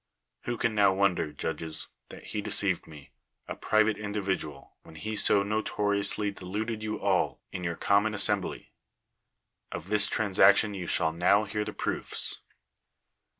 Who 0.45 0.57
can 0.57 0.73
now 0.73 0.91
wonder, 0.95 1.31
judges, 1.31 1.89
that 2.09 2.23
he 2.23 2.41
deceived 2.41 2.87
me, 2.87 3.11
a 3.47 3.55
private 3.55 3.99
individual, 3.99 4.75
when 4.81 4.95
he 4.95 5.15
so 5.15 5.43
notoriously 5.43 6.31
deluded 6.31 6.81
you 6.81 6.99
all 6.99 7.39
in 7.51 7.63
your 7.63 7.75
common 7.75 8.15
assembly? 8.15 8.73
Of 9.71 9.89
this 9.89 10.07
transac 10.09 10.57
tion 10.57 10.73
you 10.73 10.87
shall 10.87 11.13
now 11.13 11.43
hear 11.43 11.63
the 11.63 11.71
proofs. 11.71 12.41